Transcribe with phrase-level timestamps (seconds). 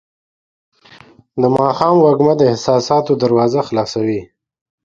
[1.41, 4.21] د ماښام وږمه د احساساتو دروازه خلاصوي.